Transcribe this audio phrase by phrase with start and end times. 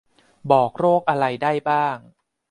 [0.51, 1.97] บอกโรคอะไรได้บ้าง